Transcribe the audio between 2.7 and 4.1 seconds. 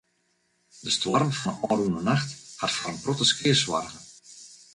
foar in protte skea soarge.